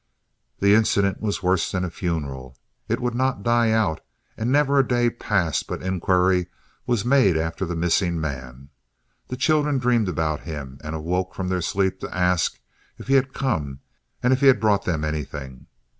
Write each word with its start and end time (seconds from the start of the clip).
The 0.61 0.73
incident 0.73 1.21
was 1.21 1.43
worse 1.43 1.71
than 1.71 1.85
a 1.85 1.91
funeral; 1.91 2.57
it 2.89 2.99
would 2.99 3.13
not 3.13 3.43
die 3.43 3.69
out, 3.69 4.01
as 4.35 4.47
never 4.47 4.79
a 4.79 4.87
day 4.87 5.11
passed 5.11 5.67
but 5.67 5.83
inquiry 5.83 6.47
was 6.87 7.05
made 7.05 7.37
after 7.37 7.67
the 7.67 7.75
missing 7.75 8.19
man; 8.19 8.69
the 9.27 9.37
children 9.37 9.77
dreamed 9.77 10.09
about 10.09 10.39
him, 10.39 10.79
and 10.83 10.95
awoke 10.95 11.35
from 11.35 11.49
their 11.49 11.61
sleep 11.61 11.99
to 11.99 12.17
ask 12.17 12.59
if 12.97 13.09
he 13.09 13.13
had 13.13 13.31
come 13.31 13.81
and 14.23 14.33
if 14.33 14.39
he 14.39 14.47
had 14.47 14.59
brought 14.59 14.85
them 14.85 15.03
anything. 15.03 15.67